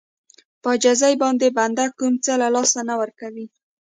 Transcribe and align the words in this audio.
په 0.61 0.67
عاجزي 0.73 1.13
باندې 1.23 1.55
بنده 1.57 1.85
کوم 1.97 2.13
څه 2.25 2.33
له 2.41 2.47
لاسه 2.55 2.79
نه 2.89 2.95
ورکوي. 3.01 3.45